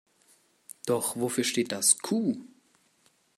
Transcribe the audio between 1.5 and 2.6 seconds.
das Q?